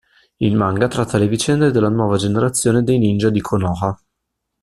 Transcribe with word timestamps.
Il 0.39 0.55
manga 0.57 0.87
tratta 0.87 1.19
le 1.19 1.27
vicende 1.27 1.69
della 1.69 1.87
nuova 1.87 2.17
generazione 2.17 2.81
dei 2.81 2.97
ninja 2.97 3.29
di 3.29 3.39
Konoha. 3.39 4.01